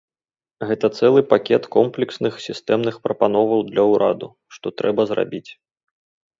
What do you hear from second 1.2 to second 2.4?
пакет комплексных